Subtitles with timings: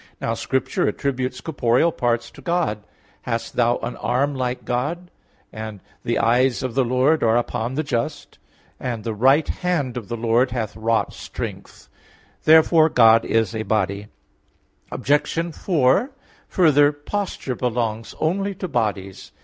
[0.19, 2.85] Now Scripture attributes corporeal parts to God.
[3.21, 5.11] "Hast thou an arm like God?" (Job
[5.53, 8.37] 40:4); and "The eyes of the Lord are upon the just" (Ps.
[8.85, 11.87] 33:16); and "The right hand of the Lord hath wrought strength" (Ps.
[12.45, 12.45] 117:16).
[12.45, 14.07] Therefore God is a body.
[14.91, 15.55] Obj.
[15.55, 16.11] 4:
[16.47, 19.31] Further, posture belongs only to bodies.